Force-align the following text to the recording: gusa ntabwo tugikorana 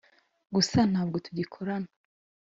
gusa 0.55 0.79
ntabwo 0.91 1.17
tugikorana 1.25 1.89